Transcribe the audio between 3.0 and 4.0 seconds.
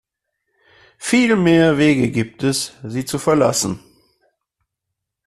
zu verlassen.